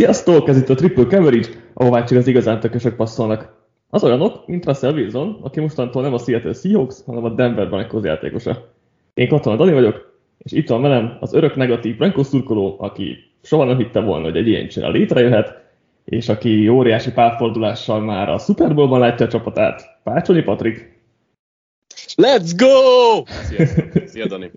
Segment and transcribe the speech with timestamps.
[0.00, 3.54] Sziasztok, ez itt a Triple Coverage, ahová csak az igazán tökösök passzolnak.
[3.90, 8.04] Az olyanok, mint Russell Wilson, aki mostantól nem a Seattle Seahawks, hanem a Denver Broncos
[8.04, 8.72] játékosa.
[9.14, 13.64] Én Katona Dani vagyok, és itt van velem az örök negatív Broncos szurkoló, aki soha
[13.64, 15.64] nem hitte volna, hogy egy ilyen csere létrejöhet,
[16.04, 19.98] és aki óriási párfordulással már a Super Bowl-ban látja a csapatát.
[20.02, 21.00] Pácsonyi Patrik.
[22.16, 23.24] Let's go!
[23.26, 23.66] Szia,
[24.06, 24.50] Szia Dani.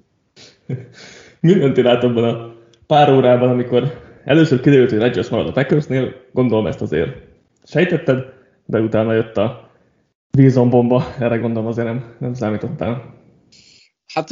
[1.40, 2.54] Mindent lát abban a
[2.88, 7.12] pár órában, amikor először kiderült, hogy Rodgers marad a Packersnél, gondolom ezt azért
[7.64, 8.26] sejtetted,
[8.66, 9.72] de utána jött a
[10.38, 13.22] Wilson bomba, erre gondolom azért nem, nem számítottál.
[14.14, 14.30] Hát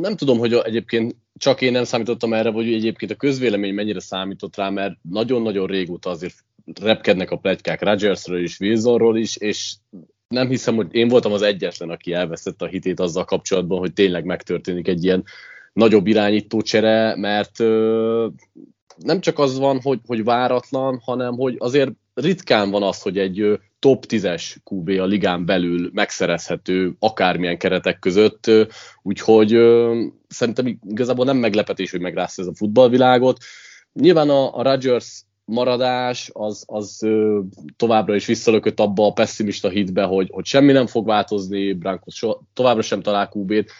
[0.00, 4.56] nem tudom, hogy egyébként csak én nem számítottam erre, vagy egyébként a közvélemény mennyire számított
[4.56, 6.34] rá, mert nagyon-nagyon régóta azért
[6.80, 9.74] repkednek a plegykák Rodgersről is, Wilsonról is, és
[10.28, 14.24] nem hiszem, hogy én voltam az egyetlen, aki elvesztette a hitét azzal kapcsolatban, hogy tényleg
[14.24, 15.24] megtörténik egy ilyen
[15.72, 18.26] nagyobb irányítócsere, mert ö,
[18.96, 23.60] nem csak az van, hogy, hogy váratlan, hanem hogy azért ritkán van az, hogy egy
[23.78, 28.50] top 10-es QB a ligán belül megszerezhető akármilyen keretek között,
[29.02, 29.58] úgyhogy
[30.28, 33.38] szerintem igazából nem meglepetés, hogy megrázta ez a futballvilágot.
[33.92, 37.06] Nyilván a, a Rodgers maradás az, az
[37.76, 42.82] továbbra is visszalökött abba a pessimista hitbe, hogy, hogy semmi nem fog változni, Brankos továbbra
[42.82, 43.70] sem talál QB-t,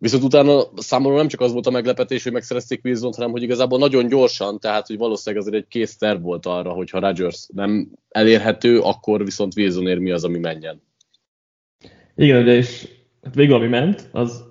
[0.00, 3.78] Viszont utána számomra nem csak az volt a meglepetés, hogy megszerezték Wilson, hanem hogy igazából
[3.78, 7.90] nagyon gyorsan, tehát hogy valószínűleg azért egy kész terv volt arra, hogy ha Rodgers nem
[8.08, 10.82] elérhető, akkor viszont ér mi az, ami menjen.
[12.14, 12.88] Igen, ugye, és
[13.22, 14.44] hát végül ami ment, az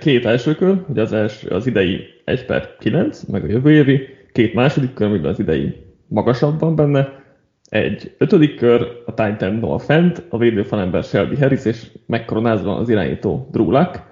[0.00, 4.00] két első kör, ugye az első az idei 1 per 9, meg a jövő évi,
[4.32, 5.76] két második kör, amiben az idei
[6.08, 7.22] magasabb van benne,
[7.68, 13.48] egy ötödik kör, a Titan Noah Fent, a védőfalember Shelby Harris, és megkoronázva az irányító
[13.52, 14.10] Drew Luck,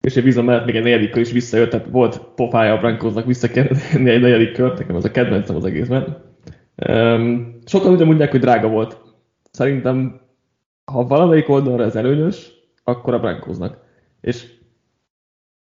[0.00, 3.26] és én bízom mert még egy negyedik kör is visszajött, tehát volt pofája a Brankosnak
[3.26, 6.22] visszakérni egy negyedik kört, nekem ez a kedvencem az egészben.
[6.88, 9.00] Um, sokan ugye mondják, hogy drága volt.
[9.50, 10.20] Szerintem,
[10.84, 12.52] ha valamelyik oldalra ez előnyös,
[12.84, 13.78] akkor a Brankosnak.
[14.20, 14.52] És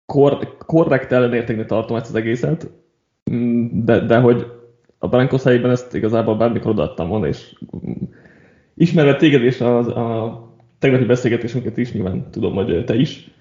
[0.05, 2.71] kor, korrekt ellenértéknek tartom ezt az egészet,
[3.31, 4.51] mm, de, de hogy
[4.99, 7.91] a Brankos helyében ezt igazából bármikor odaadtam volna, és mm,
[8.75, 10.43] ismerve téged és a, a
[10.79, 13.34] tegnapi beszélgetésünket is, nyilván tudom, hogy te is,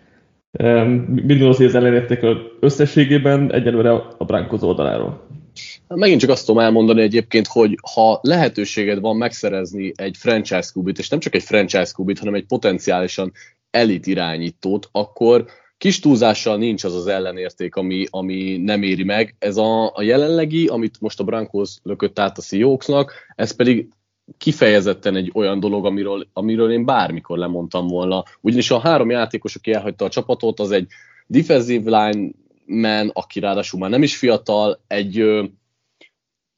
[1.06, 5.26] Mit gondolsz, hogy az ellenértékről összességében egyelőre a Brankos oldaláról?
[5.88, 11.08] Megint csak azt tudom elmondani egyébként, hogy ha lehetőséged van megszerezni egy franchise kubit, és
[11.08, 13.32] nem csak egy franchise kubit, hanem egy potenciálisan
[13.70, 15.44] elit irányítót, akkor
[15.78, 19.34] kis túlzással nincs az az ellenérték, ami, ami nem éri meg.
[19.38, 23.88] Ez a, a jelenlegi, amit most a Brankos lökött át a Seahawksnak, ez pedig
[24.38, 28.24] kifejezetten egy olyan dolog, amiről, amiről én bármikor lemondtam volna.
[28.40, 30.86] Ugyanis a három játékos, aki elhagyta a csapatot, az egy
[31.26, 32.30] defensive line
[32.66, 35.24] man, aki ráadásul már nem is fiatal, egy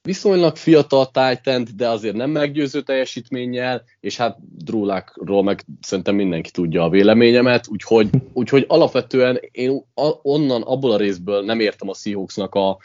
[0.02, 6.82] viszonylag fiatal titan de azért nem meggyőző teljesítménnyel, és hát Drúlákról meg szerintem mindenki tudja
[6.82, 9.84] a véleményemet, úgyhogy, úgyhogy alapvetően én
[10.22, 12.78] onnan, abból a részből nem értem a Seahawksnak a,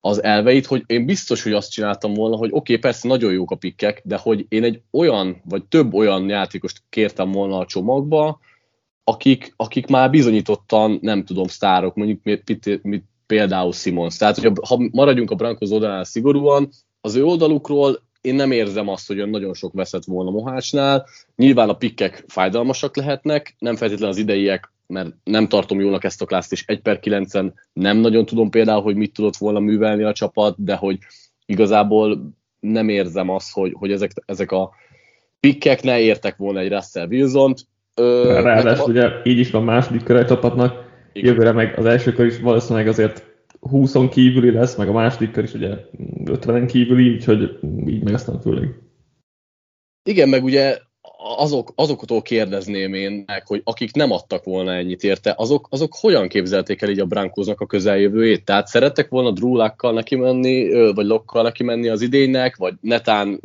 [0.00, 3.50] az elveit, hogy én biztos, hogy azt csináltam volna, hogy oké, okay, persze nagyon jók
[3.50, 8.40] a pikkek, de hogy én egy olyan, vagy több olyan játékost kértem volna a csomagba,
[9.04, 14.16] akik, akik már bizonyítottan, nem tudom, sztárok, mondjuk mit, mit, például Simons.
[14.16, 16.68] Tehát, hogy ha maradjunk a Brankos oldalán szigorúan,
[17.00, 21.06] az ő oldalukról én nem érzem azt, hogy olyan nagyon sok veszett volna Mohácsnál.
[21.36, 26.24] Nyilván a pikkek fájdalmasak lehetnek, nem feltétlenül az ideiek mert nem tartom jónak ezt a
[26.24, 30.12] klászt, és 1 per 9-en nem nagyon tudom például, hogy mit tudott volna művelni a
[30.12, 30.98] csapat, de hogy
[31.46, 34.70] igazából nem érzem azt, hogy, hogy ezek, ezek a
[35.40, 37.66] pikkek ne értek volna egy Russell Wilson-t.
[37.94, 41.32] Ráadásul ugye így is van második kör a csapatnak, Igen.
[41.32, 43.28] jövőre meg az első kör is valószínűleg azért
[43.60, 45.76] 20-on kívüli lesz, meg a második kör is ugye
[46.24, 48.74] 50-en kívüli, úgyhogy így meg aztán főleg.
[50.02, 50.78] Igen, meg ugye
[51.22, 56.28] azok, azoktól kérdezném én meg, hogy akik nem adtak volna ennyit érte, azok, azok hogyan
[56.28, 58.44] képzelték el így a Brankóznak a közeljövőjét?
[58.44, 63.40] Tehát szerettek volna Drúlákkal neki menni, vagy Lokkal neki menni az idénynek, vagy netán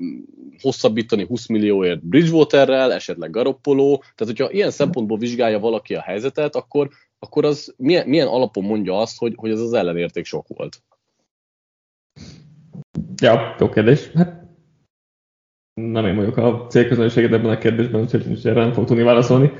[0.61, 3.97] hosszabbítani 20 millióért Bridgewaterrel, esetleg Garoppolo.
[3.97, 6.89] Tehát, hogyha ilyen szempontból vizsgálja valaki a helyzetet, akkor,
[7.19, 10.81] akkor az milyen, milyen alapon mondja azt, hogy, hogy ez az ellenérték sok volt?
[13.21, 14.11] Ja, jó kérdés.
[14.15, 14.44] Hát
[15.81, 19.51] nem én vagyok a célközönséget ebben a kérdésben, úgyhogy erre nem fog tudni válaszolni.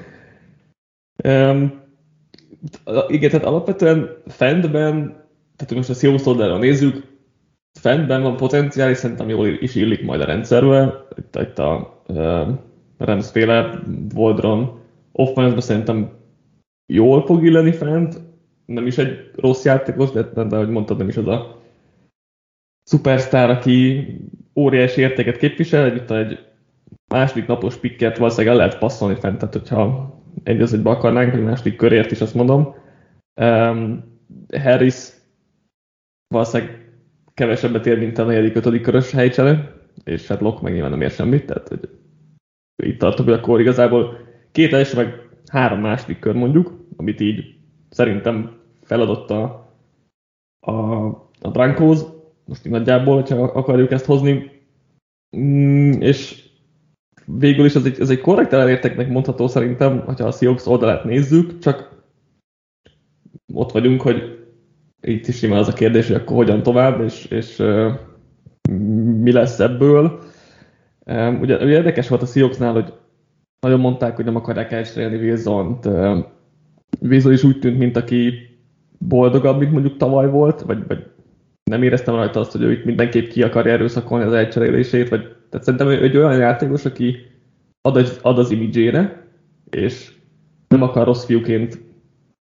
[1.23, 1.83] Um,
[3.07, 5.23] igen, tehát alapvetően fentben,
[5.55, 7.03] tehát most a Seahawks oldalra nézzük,
[7.79, 11.05] fentben van potenciál, és szerintem jól is illik majd a rendszerbe.
[11.17, 12.47] Itt, itt a uh,
[12.97, 13.81] Rams féle
[14.13, 14.79] Voldron
[15.11, 16.11] offense szerintem
[16.85, 18.21] jól fog illeni fent,
[18.65, 21.61] nem is egy rossz játékos, de, de, de ahogy mondtad, nem is az a
[22.83, 24.05] szupersztár, aki
[24.55, 26.39] óriási értéket képvisel, együtt egy
[27.07, 30.13] második napos pikket valószínűleg el lehet passzolni fent, tehát hogyha
[30.43, 32.75] egy az egybe akarnánk, hogy második körért is azt mondom.
[33.41, 34.03] Um,
[34.61, 35.09] Harris
[36.27, 36.93] valószínűleg
[37.33, 41.11] kevesebbet ér, mint a negyedik, ötödik körös helycsere, és hát Locke meg nyilván nem ér
[41.11, 41.89] semmit, tehát hogy
[42.83, 44.17] itt tartok, hogy akkor igazából
[44.51, 47.55] két első, meg három második kör mondjuk, amit így
[47.89, 49.69] szerintem feladott a,
[50.59, 51.05] a,
[51.41, 51.99] a Broncos,
[52.65, 54.51] így nagyjából, hogyha akarjuk ezt hozni,
[55.37, 56.43] mm, és
[57.25, 61.59] végül is ez egy, ez egy korrekt elérteknek mondható szerintem, hogyha a Seahawks oldalát nézzük,
[61.59, 62.03] csak
[63.53, 64.45] ott vagyunk, hogy
[65.01, 67.63] itt is simán az a kérdés, hogy akkor hogyan tovább, és, és
[69.19, 70.19] mi lesz ebből.
[71.39, 72.93] Ugye, ugye érdekes volt a Seahawksnál, hogy
[73.59, 75.85] nagyon mondták, hogy nem akarják elcserélni Wilson-t.
[77.01, 78.33] Wilson is úgy tűnt, mint aki
[78.97, 81.05] boldogabb, mint mondjuk tavaly volt, vagy, vagy
[81.69, 85.65] nem éreztem rajta azt, hogy ő itt mindenképp ki akarja erőszakolni az elcserélését, vagy tehát
[85.65, 87.17] szerintem ő egy olyan játékos, aki
[87.81, 89.27] ad az, ad az imidzsére,
[89.69, 90.13] és
[90.67, 91.83] nem akar rossz fiúként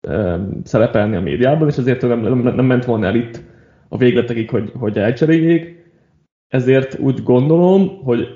[0.07, 3.42] um, szerepelni a médiában, és ezért nem, nem, nem ment volna el itt
[3.88, 5.92] a végletekig, hogy, hogy elcseréljék.
[6.48, 8.27] Ezért úgy gondolom, hogy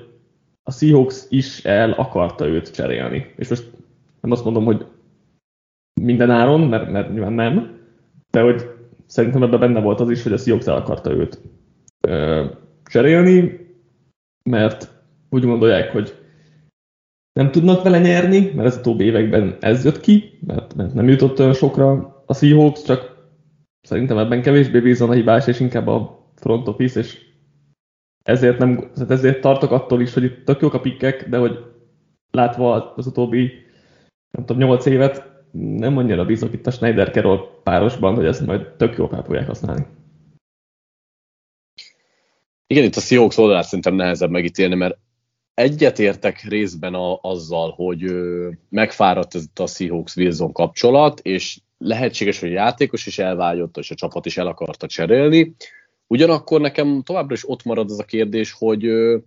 [0.62, 3.32] a Seahawks is el akarta őt cserélni.
[3.36, 3.70] És most
[4.20, 4.86] nem azt mondom, hogy
[6.00, 7.78] minden áron, mert, mert nyilván nem,
[8.30, 8.73] de hogy
[9.06, 11.40] szerintem ebben benne volt az is, hogy a Seahawks el akarta őt
[12.00, 12.44] ö,
[12.84, 13.66] cserélni,
[14.50, 14.92] mert
[15.30, 16.14] úgy gondolják, hogy
[17.32, 21.08] nem tudnak vele nyerni, mert ez a utóbbi években ez jött ki, mert, mert nem
[21.08, 23.28] jutott olyan sokra a Seahawks, csak
[23.80, 27.18] szerintem ebben kevésbé bízom a hibás, és inkább a front office, és
[28.24, 31.58] ezért, nem, ezért tartok attól is, hogy itt tök jók a pikkek, de hogy
[32.30, 33.52] látva az utóbbi,
[34.30, 38.66] nem tudom, 8 évet, nem annyira bízok itt a Schneider Carroll párosban, hogy ezt majd
[38.76, 39.86] tök jól fogják használni.
[42.66, 44.98] Igen, itt a Seahawks oldalát szerintem nehezebb megítélni, mert
[45.54, 52.52] egyetértek részben a, azzal, hogy ö, megfáradt ez a Seahawks-Wilson kapcsolat, és lehetséges, hogy a
[52.52, 55.54] játékos is elvágyott, és a csapat is el akarta cserélni.
[56.06, 59.18] Ugyanakkor nekem továbbra is ott marad az a kérdés, hogy ö,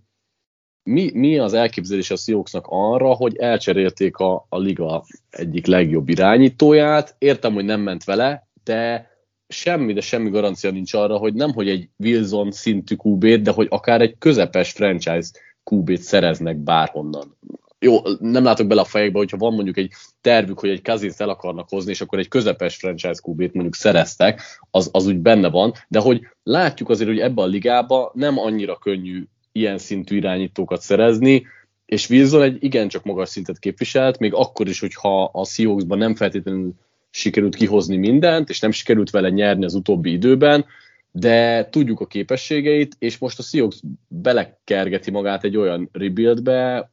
[0.88, 7.16] mi, mi az elképzelés a Seahawksnak arra, hogy elcserélték a, a liga egyik legjobb irányítóját.
[7.18, 9.10] Értem, hogy nem ment vele, de
[9.48, 13.68] semmi, de semmi garancia nincs arra, hogy nem, hogy egy Wilson szintű qb de hogy
[13.70, 15.30] akár egy közepes franchise
[15.64, 17.38] qb szereznek bárhonnan.
[17.80, 19.92] Jó, nem látok bele a fejekbe, hogyha van mondjuk egy
[20.22, 24.42] tervük, hogy egy Kazint el akarnak hozni, és akkor egy közepes franchise qb mondjuk szereztek,
[24.72, 28.78] az, az úgy benne van, de hogy látjuk azért, hogy ebbe a ligába nem annyira
[28.78, 29.24] könnyű
[29.58, 31.46] ilyen szintű irányítókat szerezni,
[31.86, 36.74] és Wilson egy igencsak magas szintet képviselt, még akkor is, hogyha a Seahawksban nem feltétlenül
[37.10, 40.66] sikerült kihozni mindent, és nem sikerült vele nyerni az utóbbi időben,
[41.12, 46.92] de tudjuk a képességeit, és most a Seahawks belekergeti magát egy olyan rebuildbe,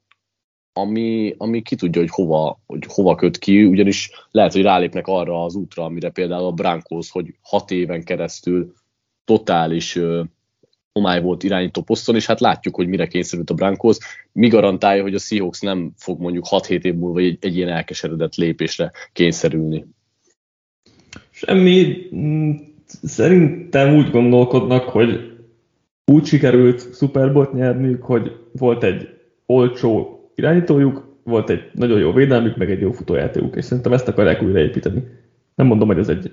[0.72, 5.44] ami, ami ki tudja, hogy hova, hogy hova köt ki, ugyanis lehet, hogy rálépnek arra
[5.44, 8.72] az útra, amire például a Broncos, hogy hat éven keresztül
[9.25, 9.99] totális
[10.94, 13.96] homály volt irányító poszton, és hát látjuk, hogy mire kényszerült a Broncos.
[14.32, 18.35] Mi garantálja, hogy a Seahawks nem fog mondjuk 6-7 év múlva egy, egy ilyen elkeseredett
[18.35, 19.87] lépésre kényszerülni?
[21.30, 21.97] Semmi.
[22.14, 22.52] Mm,
[23.02, 25.38] szerintem úgy gondolkodnak, hogy
[26.12, 29.09] úgy sikerült Super Bowl nyerniük, hogy volt egy
[29.47, 34.42] olcsó irányítójuk, volt egy nagyon jó védelmük, meg egy jó futójátékuk, és szerintem ezt akarják
[34.42, 35.02] újraépíteni.
[35.54, 36.33] Nem mondom, hogy ez egy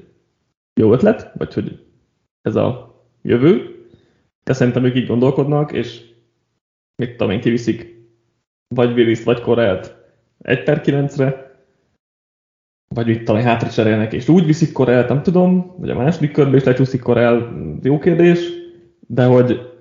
[0.74, 1.80] jó ötlet, vagy hogy
[2.42, 3.81] ez a jövő,
[4.44, 6.02] de szerintem ők így gondolkodnak, és
[6.96, 8.00] mit tudom én, kiviszik
[8.76, 9.96] vagy Willis, vagy Korelt
[10.42, 11.56] 1 per 9-re,
[12.96, 16.56] vagy itt talán hátra cserélnek, és úgy viszik Korelt, nem tudom, vagy a második körbe
[16.56, 18.50] is lecsúszik Korel, jó kérdés,
[19.08, 19.72] de hogy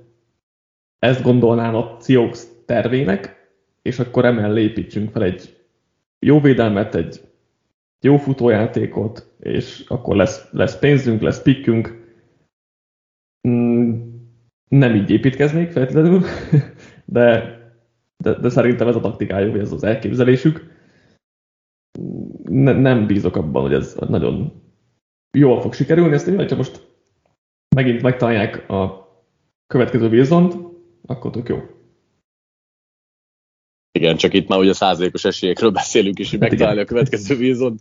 [0.99, 3.50] ezt gondolnám a Seahawks tervének,
[3.83, 5.59] és akkor emellé építsünk fel egy
[6.19, 7.21] jó védelmet, egy
[8.00, 12.09] jó futójátékot, és akkor lesz, lesz pénzünk, lesz pikkünk.
[13.49, 14.10] Mm,
[14.71, 16.23] nem így építkeznék feltétlenül,
[17.05, 17.59] de,
[18.17, 20.79] de, de szerintem ez a taktikájuk, vagy ez az elképzelésük.
[22.43, 24.62] Ne, nem bízok abban, hogy ez nagyon
[25.39, 26.15] jól fog sikerülni.
[26.15, 26.89] Ezt hogyha most
[27.77, 29.09] megint megtalálják a
[29.67, 30.69] következő wilson
[31.07, 31.59] akkor tök jó.
[33.93, 37.79] Igen, csak itt már ugye százalékos esélyekről beszélünk is, hogy hát megtalálni a következő wilson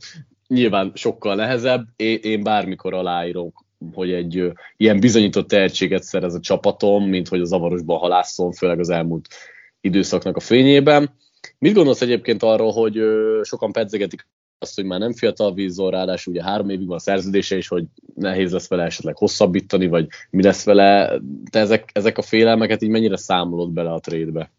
[0.48, 1.88] Nyilván sokkal nehezebb.
[1.96, 7.46] Én, én bármikor aláírok hogy egy ilyen bizonyított tehetséget szerez a csapatom, mint hogy a
[7.46, 9.28] zavarosban halászom, főleg az elmúlt
[9.82, 11.10] időszaknak a fényében.
[11.58, 13.02] Mit gondolsz egyébként arról, hogy
[13.44, 17.56] sokan pedzegetik azt, hogy már nem fiatal vízol, ráadásul ugye három évig van a szerződése,
[17.56, 17.84] és hogy
[18.16, 21.20] nehéz lesz vele esetleg hosszabbítani, vagy mi lesz vele.
[21.52, 24.52] Te ezek, ezek a félelmeket így mennyire számolod bele a trédbe?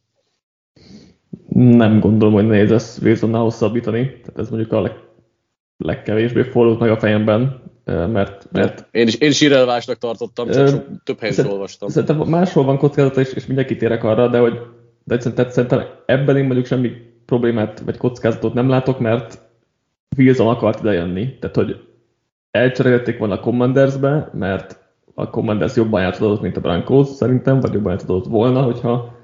[1.49, 4.07] Nem gondolom, hogy nehéz lesz Wilsonnál hosszabbítani.
[4.07, 4.93] Tehát ez mondjuk a leg,
[5.77, 8.47] legkevésbé fordult meg a fejemben, mert...
[8.53, 11.89] mert én, is, én is irrelevásnak tartottam, csak sok, több helyről olvastam.
[11.89, 14.61] Szerintem máshol van kockázata, és, és mindenki térek arra, de hogy
[15.05, 16.93] de szerintem ebben én mondjuk semmi
[17.27, 19.39] problémát vagy kockázatot nem látok, mert
[20.17, 21.39] Wilson akart ide jönni.
[21.39, 21.81] Tehát, hogy
[22.51, 24.79] elcserélték volna a Commandersbe, mert
[25.15, 29.19] a Commanders jobban játszódott, mint a Broncos szerintem, vagy jobban játszódott volna, hogyha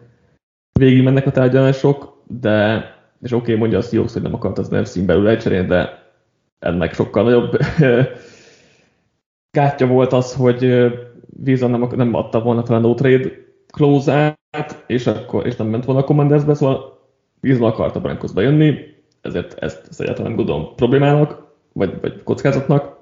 [0.72, 2.84] végig mennek a tárgyalások, de,
[3.22, 6.04] és oké, okay, mondja a Seahawks, hogy nem akart az NFC belül elcserélni, de
[6.58, 7.58] ennek sokkal nagyobb
[9.56, 10.64] kártya volt az, hogy
[11.44, 13.30] Wilson nem, nem adta volna talán no trade
[13.72, 14.38] close
[14.86, 16.98] és, akkor, és nem ment volna a Commandersbe, szóval
[17.42, 18.74] Wilson akart a Broncosba jönni,
[19.20, 22.98] ezért ezt, ezt egyáltalán nem gondolom problémának, vagy, vagy kockázatnak.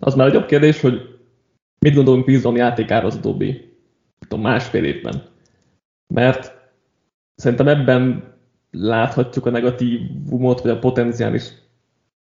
[0.00, 1.18] Az már egy jobb kérdés, hogy
[1.78, 3.78] mit gondolunk Wilson játékára az utóbbi
[4.18, 5.22] tudom, másfél évben.
[6.14, 6.52] Mert
[7.34, 8.34] szerintem ebben
[8.70, 11.52] láthatjuk a negatívumot, vagy a potenciális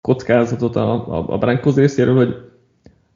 [0.00, 2.52] kockázatot a, a, a részéről, hogy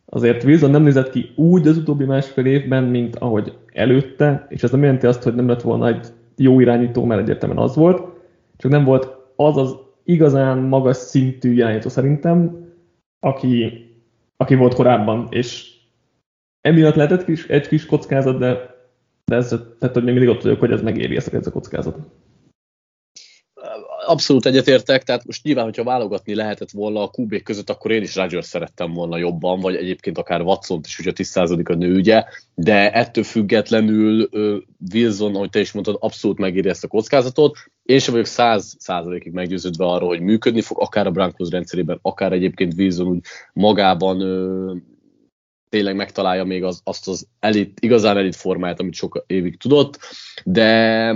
[0.09, 4.71] azért Wilson nem nézett ki úgy az utóbbi másfél évben, mint ahogy előtte, és ez
[4.71, 8.03] nem jelenti azt, hogy nem lett volna egy jó irányító, mert egyértelműen az volt,
[8.57, 12.67] csak nem volt az az igazán magas szintű irányító szerintem,
[13.21, 13.85] aki,
[14.37, 15.77] aki volt korábban, és
[16.61, 18.77] emiatt lehetett kis, egy kis kockázat, de,
[19.25, 19.49] de ez,
[19.79, 21.99] tehát hogy még mindig ott vagyok, hogy ez megéri ezt a kockázat
[24.09, 28.15] abszolút egyetértek, tehát most nyilván, hogyha válogatni lehetett volna a QB között, akkor én is
[28.15, 32.25] Rodgers szerettem volna jobban, vagy egyébként akár Watson-t is, hogyha tisztázódik a nő ügye,
[32.55, 34.29] de ettől függetlenül
[34.93, 37.57] Wilson, ahogy te is mondtad, abszolút megéri ezt a kockázatot.
[37.83, 42.33] Én sem vagyok száz százalékig meggyőződve arról, hogy működni fog, akár a Broncos rendszerében, akár
[42.33, 43.21] egyébként Wilson úgy
[43.53, 44.19] magában
[45.69, 49.99] tényleg megtalálja még az, azt az elit, igazán elit formáját, amit sok évig tudott,
[50.45, 51.15] de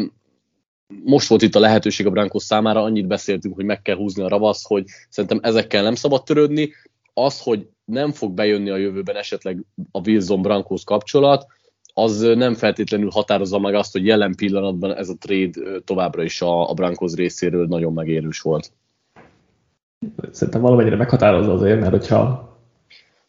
[1.05, 4.29] most volt itt a lehetőség a Brankos számára, annyit beszéltünk, hogy meg kell húzni a
[4.29, 6.71] ravaszt, hogy szerintem ezekkel nem szabad törődni.
[7.15, 11.47] Az, hogy nem fog bejönni a jövőben esetleg a Wilson Brankos kapcsolat,
[11.95, 16.71] az nem feltétlenül határozza meg azt, hogy jelen pillanatban ez a trade továbbra is a,
[16.71, 18.73] a Brankos részéről nagyon megérős volt.
[20.31, 22.51] Szerintem valamennyire meghatározza azért, mert hogyha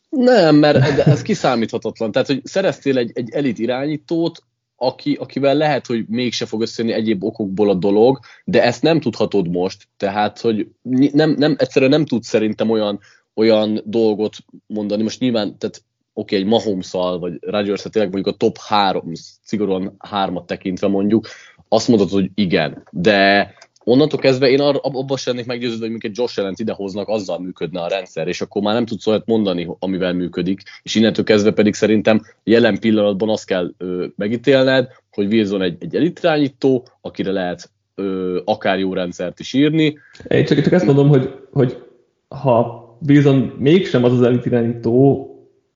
[0.09, 2.11] nem, mert ez kiszámíthatatlan.
[2.11, 4.43] Tehát, hogy szereztél egy, egy elit irányítót,
[4.85, 9.49] aki, akivel lehet, hogy mégse fog összejönni egyéb okokból a dolog, de ezt nem tudhatod
[9.49, 10.67] most, tehát, hogy
[11.11, 12.99] nem, nem, egyszerűen nem tudsz szerintem olyan,
[13.33, 14.35] olyan dolgot
[14.67, 19.11] mondani, most nyilván, tehát oké, okay, egy mahomes vagy rodgers tényleg mondjuk a top három,
[19.41, 21.27] szigorúan hármat tekintve mondjuk,
[21.67, 26.17] azt mondod, hogy igen, de onnantól kezdve én arra, abban sem lennék meggyőződve, hogy minket
[26.17, 30.13] Josh Allen idehoznak, azzal működne a rendszer, és akkor már nem tudsz olyat mondani, amivel
[30.13, 35.75] működik, és innentől kezdve pedig szerintem jelen pillanatban azt kell ö, megítélned, hogy Wilson egy,
[35.79, 39.97] egy elitrányító, akire lehet ö, akár jó rendszert is írni.
[40.27, 41.83] Én csak, csak ezt mondom, hogy, hogy
[42.27, 45.27] ha Wilson mégsem az az elitrányító,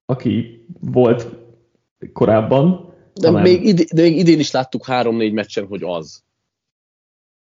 [0.05, 1.27] aki volt
[2.13, 3.41] korábban, de, hanem...
[3.41, 6.23] még idén, de még idén is láttuk három-négy meccsen, hogy az.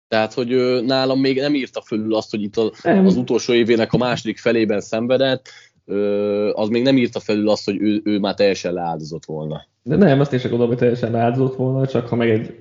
[0.09, 3.93] Tehát, hogy ő, nálam még nem írta fölül azt, hogy itt a, az utolsó évének
[3.93, 5.49] a második felében szenvedett,
[6.53, 9.65] az még nem írta felül azt, hogy ő, ő már teljesen leáldozott volna.
[9.83, 12.55] De nem, azt én sem gondolom, hogy teljesen leáldozott volna, csak ha meg egy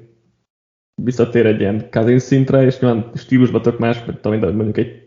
[1.03, 5.07] visszatér egy ilyen kazin szintre, és nyilván stílusban tök más, mint mondjuk egy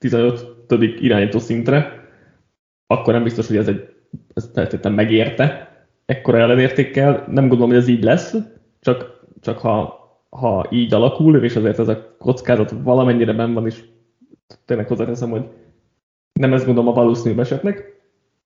[0.00, 2.08] 10-15 irányító szintre,
[2.86, 3.94] akkor nem biztos, hogy ez egy
[4.34, 5.70] ez feltétlenül megérte
[6.04, 7.24] ekkora ellenértékkel.
[7.28, 8.34] Nem gondolom, hogy ez így lesz,
[8.80, 10.05] csak, csak ha
[10.36, 13.84] ha így alakul, és azért ez a kockázat valamennyire benn van, és
[14.64, 15.44] tényleg hozzáteszem, hogy
[16.32, 17.96] nem ezt gondolom a valószínűbb esetnek,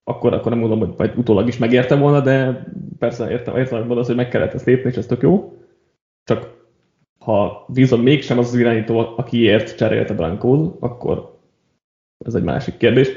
[0.03, 2.67] akkor, akkor nem gondolom, hogy vagy utólag is megérte volna, de
[2.99, 5.57] persze értem, értem hogy az, hogy meg kellett ezt lépni, és ez tök jó.
[6.23, 6.59] Csak
[7.19, 11.39] ha Wilson mégsem az az irányító, akiért cserélte Brankóz, akkor
[12.25, 13.09] ez egy másik kérdés.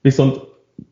[0.00, 0.40] Viszont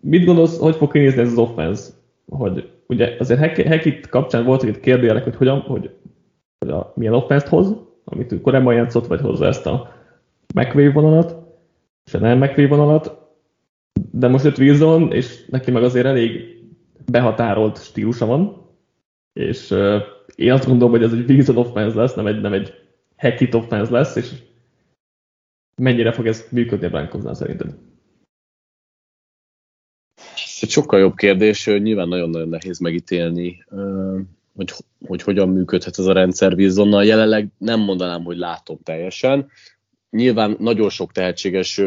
[0.00, 1.90] mit gondolsz, hogy fog kinézni ez az offense?
[2.28, 5.90] Hogy ugye azért Hekit kapcsán volt itt kérdőjelek, hogy hogyan, hogy
[6.60, 9.94] hogy a, milyen offense hoz, amit korábban játszott, vagy hozza ezt a
[10.54, 11.36] McVay vonalat,
[12.04, 13.18] és a nem McVay vonalat,
[14.10, 16.58] de most jött Wilson, és neki meg azért elég
[17.10, 18.68] behatárolt stílusa van,
[19.32, 20.02] és uh,
[20.34, 22.74] én azt gondolom, hogy ez egy Wilson offense lesz, nem egy, nem egy
[23.16, 24.32] Hackett offense lesz, és
[25.76, 27.78] mennyire fog ez működni a Broncosnál szerinted?
[30.16, 33.64] Ez egy sokkal jobb kérdés, nyilván nagyon-nagyon nehéz megítélni
[34.54, 34.72] hogy,
[35.06, 37.04] hogy hogyan működhet ez a rendszer Wilsonnal.
[37.04, 39.50] Jelenleg nem mondanám, hogy látom teljesen.
[40.10, 41.80] nyilván nagyon sok tehetséges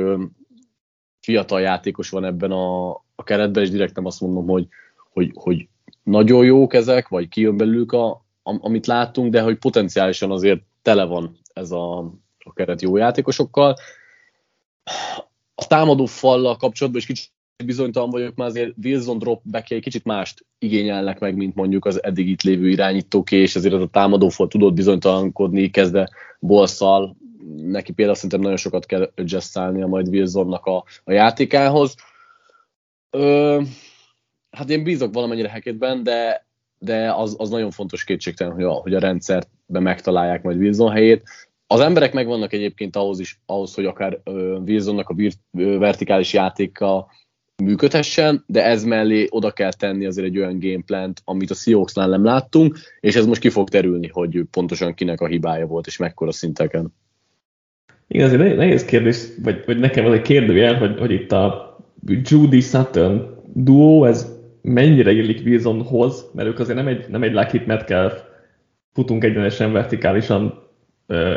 [1.19, 4.67] fiatal játékos van ebben a, a keretben, és direkt nem azt mondom, hogy,
[5.13, 5.67] hogy, hogy
[6.03, 11.37] nagyon jók ezek, vagy kijön belőlük, a, amit láttunk, de hogy potenciálisan azért tele van
[11.53, 11.97] ez a,
[12.37, 13.75] a keret jó játékosokkal.
[15.55, 17.31] A támadó fallal kapcsolatban is kicsit
[17.65, 22.29] bizonytalan vagyok, mert azért Wilson drop egy kicsit mást igényelnek meg, mint mondjuk az eddig
[22.29, 27.15] itt lévő irányítók, és ezért az a támadó fal tudott bizonytalankodni, kezdve bolszal,
[27.55, 31.95] neki például szerintem nagyon sokat kell adjustálnia majd Wilsonnak a, a játékához.
[33.09, 33.61] Ö,
[34.51, 36.45] hát én bízok valamennyire Hackettben, de,
[36.77, 41.23] de az, az nagyon fontos kétségtelen, hogy a, hogy a rendszerben megtalálják majd Wilson helyét.
[41.67, 46.33] Az emberek megvannak egyébként ahhoz is, ahhoz, hogy akár uh, Wilsonnak a virt, uh, vertikális
[46.33, 47.07] játéka
[47.61, 52.23] működhessen, de ez mellé oda kell tenni azért egy olyan gameplant, amit a Seahawksnál nem
[52.23, 56.31] láttunk, és ez most ki fog terülni, hogy pontosan kinek a hibája volt, és mekkora
[56.31, 56.93] szinteken.
[58.07, 62.59] Igen, azért nehéz kérdés, vagy, vagy nekem az egy kérdőjel, hogy, hogy itt a Judy
[62.59, 64.31] Sutton duó, ez
[64.61, 68.21] mennyire illik Wilsonhoz, mert ők azért nem egy, nem egy Lucky Metcalf,
[68.93, 70.61] futunk egyenesen vertikálisan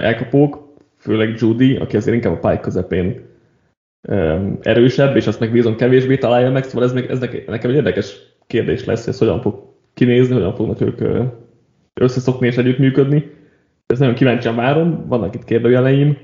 [0.00, 3.25] elkapók, főleg Judy, aki azért inkább a pály közepén
[4.62, 8.16] erősebb, és azt meg Wilson kevésbé találja meg, szóval ez, meg, ez nekem egy érdekes
[8.46, 11.28] kérdés lesz, hogy ez hogyan fog kinézni, hogyan fognak ők
[11.94, 13.30] összeszokni és együttműködni.
[13.86, 16.16] Ez nagyon kíváncsian várom, vannak itt kérdőjeleim,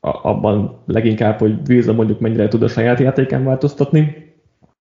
[0.00, 4.32] abban leginkább, hogy Wilson mondjuk mennyire tud a saját játékán változtatni.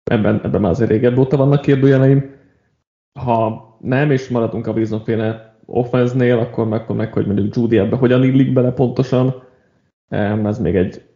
[0.03, 2.36] Ebben, ebben már azért régebb óta vannak kérdőjeleim.
[3.20, 7.77] Ha nem, és maradunk a Wilson féle offense-nél, akkor meg, akkor meg, hogy mondjuk Judy
[7.77, 9.43] ebbe hogyan illik bele pontosan.
[10.07, 11.10] Ez még egy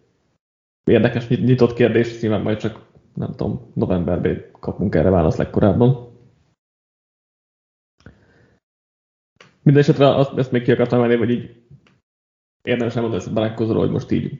[0.84, 6.16] érdekes nyitott kérdés, nyilván majd csak nem tudom, novemberben kapunk erre választ legkorábban.
[9.62, 11.64] Mindenesetre azt, ezt még ki akartam menni, hogy így
[12.62, 14.40] érdemes elmondani ezt a barátkozóról, hogy most így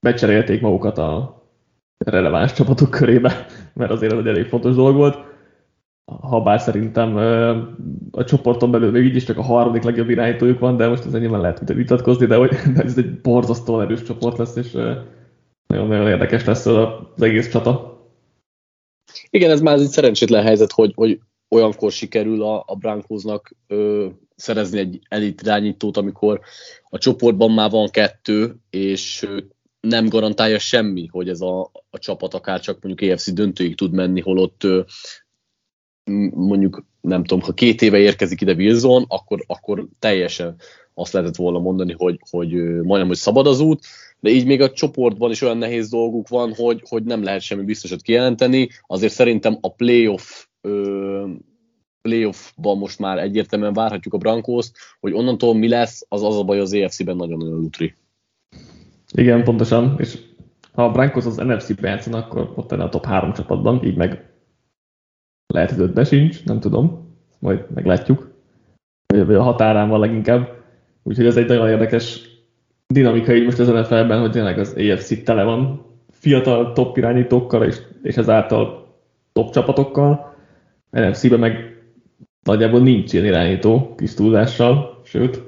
[0.00, 1.42] becserélték magukat a
[2.04, 5.27] releváns csapatok körébe, mert azért ez egy elég fontos dolog volt.
[6.20, 7.16] Ha bár szerintem
[8.10, 11.20] a csoporton belül még így is csak a harmadik legjobb irányítójuk van, de most ezzel
[11.20, 14.72] nyilván lehet vitatkozni, de, hogy, de ez egy borzasztóan erős csoport lesz, és
[15.66, 17.96] nagyon-nagyon érdekes lesz az egész csata.
[19.30, 24.78] Igen, ez már egy szerencsétlen helyzet, hogy, hogy olyankor sikerül a, a Brankosnak ö, szerezni
[24.78, 26.40] egy elit irányítót, amikor
[26.88, 29.28] a csoportban már van kettő, és
[29.80, 34.20] nem garantálja semmi, hogy ez a, a csapat akár csak mondjuk EFC döntőig tud menni,
[34.20, 34.66] holott
[36.34, 40.56] mondjuk nem tudom, ha két éve érkezik ide Wilson, akkor, akkor teljesen
[40.94, 43.84] azt lehetett volna mondani, hogy, hogy majdnem, hogy szabad az út,
[44.20, 47.64] de így még a csoportban is olyan nehéz dolguk van, hogy, hogy nem lehet semmi
[47.64, 48.68] biztosat kijelenteni.
[48.86, 51.26] Azért szerintem a playoff ö,
[52.02, 56.60] playoffban most már egyértelműen várhatjuk a Brankózt, hogy onnantól mi lesz, az az a baj
[56.60, 57.94] az EFC-ben nagyon-nagyon lutri.
[59.12, 60.18] Igen, pontosan, és
[60.72, 64.37] ha a Brankos az NFC-be játszan, akkor ott lenne a top 3 csapatban, így meg
[65.54, 68.30] lehet, hogy ötbe sincs, nem tudom, majd meglátjuk.
[69.06, 70.62] Vagy a határán van leginkább.
[71.02, 72.28] Úgyhogy ez egy nagyon érdekes
[72.86, 77.76] dinamika így most az NFL-ben, hogy tényleg az AFC tele van fiatal top irányítókkal és,
[78.02, 78.94] és ezáltal
[79.32, 80.36] top csapatokkal.
[80.90, 81.82] NFC-ben meg
[82.42, 85.42] nagyjából nincs ilyen irányító kis túlzással, sőt,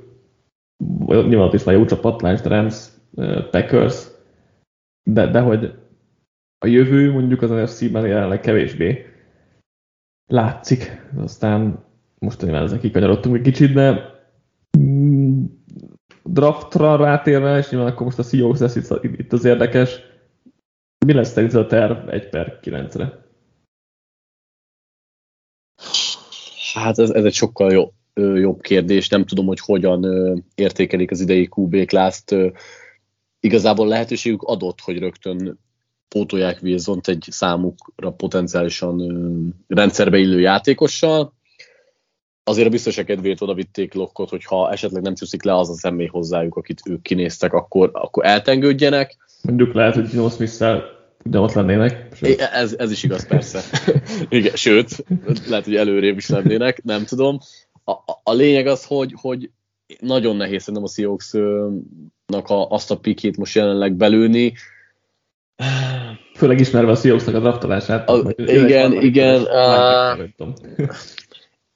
[1.06, 2.88] nyilván is van jó csapat, lásd Rams,
[3.50, 4.06] Packers,
[5.10, 5.74] de, de hogy
[6.58, 9.06] a jövő mondjuk az NFC-ben jelenleg kevésbé
[10.30, 11.08] látszik.
[11.16, 11.84] Aztán
[12.18, 14.14] most nyilván ezen kikanyarodtunk egy kicsit, de
[14.78, 15.44] mm,
[16.24, 20.00] draftra rátérve, és nyilván akkor most a Seahawks lesz itt, az érdekes.
[21.06, 23.28] Mi lesz szerint a terv 1 per 9-re?
[26.74, 30.04] Hát ez, ez egy sokkal jobb, jobb kérdés, nem tudom, hogy hogyan
[30.54, 32.34] értékelik az idei QB klászt.
[33.40, 35.58] Igazából lehetőségük adott, hogy rögtön
[36.10, 39.02] pótolják wilson egy számukra potenciálisan
[39.68, 41.34] rendszerbe illő játékossal.
[42.44, 46.06] Azért a biztosak kedvéért oda vitték lokkot, hogyha esetleg nem csúszik le az a személy
[46.06, 49.16] hozzájuk, akit ők kinéztek, akkor, akkor eltengődjenek.
[49.42, 50.62] Mondjuk lehet, hogy Gino smith
[51.32, 52.08] ott lennének.
[52.14, 52.40] Sőt.
[52.40, 53.60] Ez, ez is igaz, persze.
[54.28, 55.04] Igen, sőt,
[55.48, 57.38] lehet, hogy előrébb is lennének, nem tudom.
[57.84, 59.50] A, a, a lényeg az, hogy, hogy
[60.00, 64.52] nagyon nehéz szerintem a Seahawks-nak a, azt a pikét most jelenleg belőni.
[66.34, 68.08] Főleg ismerve a Seahawks-nak a draftolását.
[68.08, 69.46] A, igen, igen.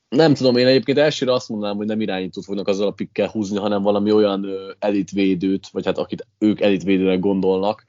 [0.09, 3.59] Nem tudom, én egyébként elsőre azt mondanám, hogy nem irányítót fognak azzal a pikkel húzni,
[3.59, 4.47] hanem valami olyan
[4.79, 7.85] elitvédőt, vagy hát akit ők elitvédőnek gondolnak,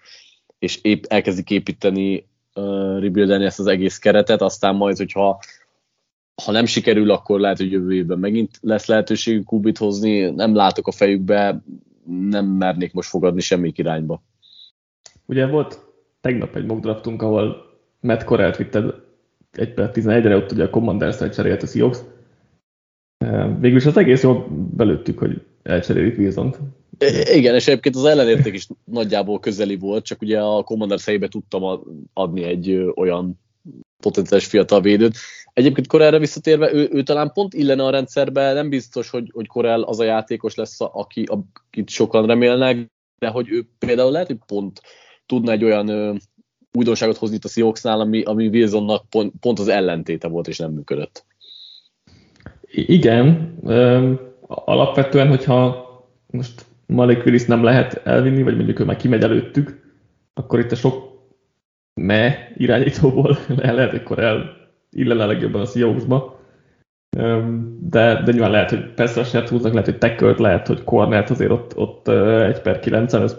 [0.59, 5.39] és épp elkezdik építeni, uh, rebuildelni ezt az egész keretet, aztán majd, hogyha
[6.43, 10.87] ha nem sikerül, akkor lehet, hogy jövő évben megint lesz lehetőségük kubit hozni, nem látok
[10.87, 11.63] a fejükbe
[12.05, 14.21] nem mernék most fogadni semmik irányba.
[15.25, 15.79] Ugye volt
[16.21, 18.93] tegnap egy mock draftunk, ahol Matt Correll-t vitted
[19.51, 21.99] egy per 11-re, ott ugye a Commanders-t cserélt a Seahawks.
[23.59, 26.59] Végülis az egész jól belőttük, hogy elcserélik Wilson-t.
[27.33, 31.81] Igen, és egyébként az ellenérték is nagyjából közeli volt, csak ugye a Commanders helyébe tudtam
[32.13, 33.39] adni egy olyan
[34.01, 35.17] potenciális fiatal védőt.
[35.53, 39.81] Egyébként Korelre visszatérve, ő, ő talán pont illene a rendszerbe, nem biztos, hogy, hogy Korel
[39.81, 44.81] az a játékos lesz, aki, akit sokan remélnek, de hogy ő például lehet, hogy pont
[45.25, 46.13] tudna egy olyan ö,
[46.71, 50.71] újdonságot hozni itt a Seahawksnál, ami, ami Wilsonnak pont, pont az ellentéte volt, és nem
[50.71, 51.25] működött.
[52.71, 53.57] Igen,
[54.47, 55.85] alapvetően, hogyha
[56.27, 59.93] most Malik Willis nem lehet elvinni, vagy mondjuk ő már kimegy előttük,
[60.33, 61.13] akkor itt a sok
[62.01, 66.39] me irányítóból lehet, akkor el illene legjobban a Seahawksba.
[67.79, 71.77] De, de nyilván lehet, hogy persze húznak, lehet, hogy tackle lehet, hogy cornert azért ott,
[71.77, 73.37] ott 1 per 9 ez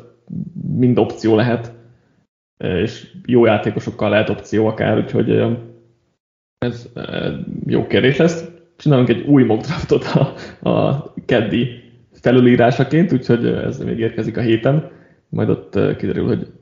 [0.77, 1.76] mind opció lehet,
[2.59, 5.57] és jó játékosokkal lehet opció akár, úgyhogy
[6.59, 6.88] ez
[7.66, 8.51] jó kérdés lesz.
[8.77, 10.35] Csinálunk egy új mock draftot a,
[10.71, 11.69] a keddi
[12.12, 14.90] felülírásaként, úgyhogy ez még érkezik a héten,
[15.29, 16.53] majd ott kiderül, hogy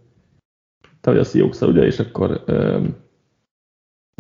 [1.01, 2.45] te vagy a seahawks ugye, és akkor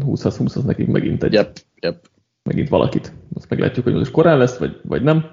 [0.03, 2.09] 20 20 nekik megint egy, yep, yep.
[2.43, 3.13] megint valakit.
[3.35, 5.25] Azt meglátjuk, hogy most korán lesz, vagy, vagy nem.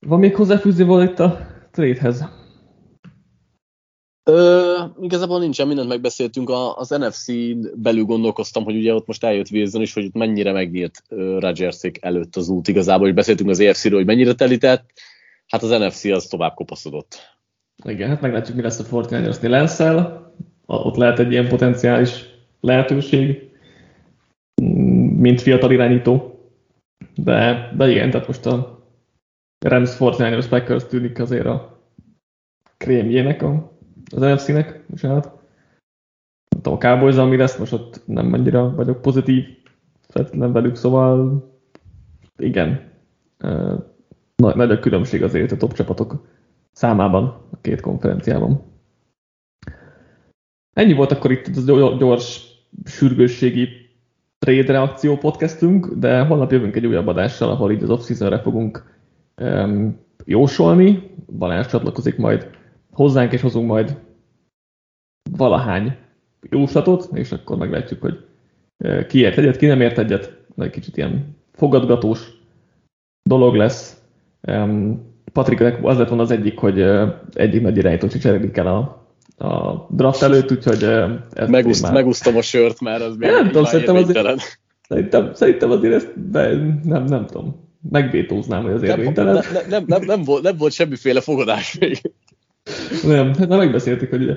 [0.00, 2.43] Van még hozzáfűzni volna itt a trade-hez?
[4.24, 6.50] Ö, igazából nincsen, mindent megbeszéltünk.
[6.50, 7.26] A, az NFC
[7.74, 11.02] belül gondolkoztam, hogy ugye ott most eljött Wilson is, hogy ott mennyire megnyílt
[11.38, 14.90] Rodgersék előtt az út igazából, hogy beszéltünk az EFC-ről, hogy mennyire telített.
[15.46, 17.36] Hát az NFC az tovább kopaszodott.
[17.84, 20.32] Igen, hát meglátjuk, mi lesz a Fortnite-oszni Lenszel.
[20.66, 22.24] Ott lehet egy ilyen potenciális
[22.60, 23.50] lehetőség,
[25.16, 26.38] mint fiatal irányító.
[27.14, 28.84] De, de igen, tehát most a
[29.58, 31.82] Rams Fortnite-os Packers tűnik azért a
[32.76, 33.73] krémjének a
[34.10, 35.24] az NFC-nek, bocsánat.
[35.24, 39.44] Nem tudom, a cowboys mi lesz, most ott nem annyira vagyok pozitív,
[40.08, 41.44] feltétlen velük, szóval
[42.38, 42.92] igen,
[44.36, 46.26] nagy, nagy a különbség azért a top csapatok
[46.72, 48.62] számában a két konferenciában.
[50.72, 51.64] Ennyi volt akkor itt az
[51.98, 52.42] gyors
[52.84, 53.68] sürgősségi
[54.38, 58.10] trade reakció podcastünk, de holnap jövünk egy újabb adással, ahol így az off
[58.42, 58.96] fogunk
[59.36, 61.10] um, jósolni.
[61.38, 62.50] Balázs csatlakozik majd
[62.94, 64.00] hozzánk, és hozunk majd
[65.30, 65.96] valahány
[66.50, 68.26] jóslatot, és akkor meglátjuk, hogy
[69.08, 72.28] ki ért egyet, ki nem ért egyet, egy kicsit ilyen fogadgatós
[73.22, 74.02] dolog lesz.
[75.32, 76.80] Patriknek az lett volna az egyik, hogy
[77.32, 79.06] egyik nagy irányítót cserélik el a,
[79.46, 80.82] a draft előtt, úgyhogy
[81.32, 81.92] ez Meguszt, már...
[81.92, 86.48] Megúsztam a sört már, az még nem tudom, szerintem azért, szerintem, szerintem azért ezt, de
[86.84, 89.34] nem, nem tudom, megvétóznám, hogy az érvénytelen.
[89.34, 92.00] Nem, nem, nem, nem, nem, volt, nem volt semmiféle fogadás még.
[93.04, 94.36] Nem, hát már megbeszéltük, hogy ugye,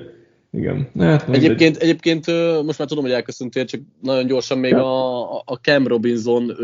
[0.52, 0.90] igen.
[0.98, 2.26] Hát, egyébként, egyébként
[2.64, 6.56] most már tudom, hogy elköszöntél, csak nagyon gyorsan még a, a Cam Robinson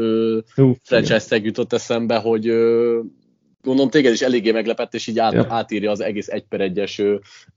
[0.83, 2.99] franchise jutott eszembe, hogy ö,
[3.61, 5.45] gondolom téged is eléggé meglepett, és így át, ja.
[5.49, 7.01] átírja az egész egy per egyes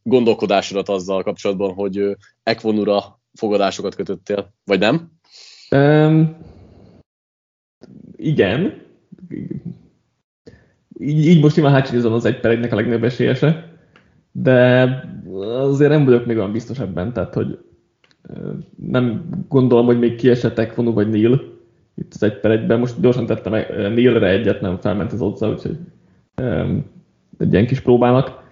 [0.03, 5.11] gondolkodásodat azzal kapcsolatban, hogy Ekvonura fogadásokat kötöttél, vagy nem?
[5.71, 6.37] Um,
[8.17, 8.83] igen.
[10.99, 13.66] Így, így most nyilván Hutchinson az egy per egynek a legnagyobb esélyese
[14.43, 14.89] de
[15.41, 17.59] azért nem vagyok még olyan biztos ebben, tehát hogy
[18.77, 21.55] nem gondolom, hogy még kiesettek Fonu vagy Neil
[21.95, 22.79] itt az egy per egyben.
[22.79, 23.53] Most gyorsan tettem
[23.93, 25.79] Neilre egyet, nem felment az otca, úgyhogy
[27.39, 28.45] egy ilyen kis próbának.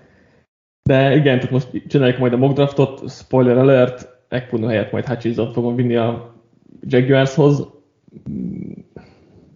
[0.83, 5.53] De igen, tehát most csináljuk majd a mock draftot, spoiler alert, Ekponu helyett majd Hutchinson
[5.53, 6.35] fogom vinni a
[6.81, 7.69] Jaguarshoz.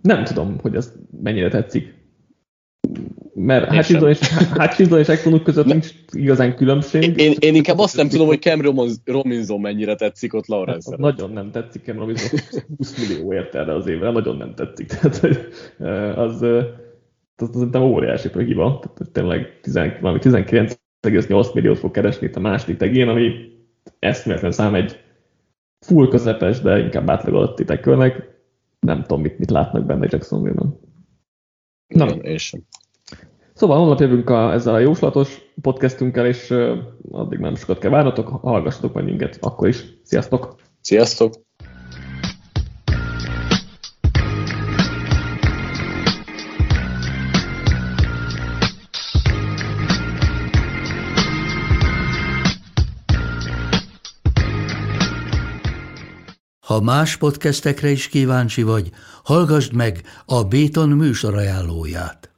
[0.03, 1.95] Nem tudom, hogy ez mennyire tetszik
[3.39, 4.19] mert Hutchinson és,
[4.53, 7.19] Hutchinson és Ekfonuk között nincs igazán különbség.
[7.19, 8.61] Én, én inkább azt nem tudom, hogy Cam
[9.05, 10.91] Robinson mennyire tetszik ott Lawrence.
[10.91, 12.41] Hát, nagyon nem tetszik Cam Robinson,
[12.77, 14.87] 20 millióért erre az évre, nagyon nem tetszik.
[14.87, 15.49] Tehát, hogy
[16.17, 16.65] az, az,
[17.37, 18.79] az szerintem óriási hiba.
[18.97, 23.33] Tehát tényleg 19,8 milliót fog keresni itt a második tegén, ami
[23.99, 25.01] eszméletlen szám egy
[25.87, 28.37] full közepes, de inkább átlag alatti tekölnek.
[28.81, 30.79] Nem tudom, mit, mit látnak benne Jacksonville-ben.
[31.87, 32.67] Na, és sem.
[33.59, 36.79] Szóval holnap jövünk a, ezzel a jóslatos podcastünkkel, és uh,
[37.11, 39.85] addig nem sokat kell várnatok, hallgassatok majd minket akkor is.
[40.03, 40.55] Sziasztok!
[40.81, 41.35] Sziasztok!
[56.67, 58.91] Ha más podcastekre is kíváncsi vagy,
[59.25, 62.38] hallgassd meg a Béton műsor ajánlóját.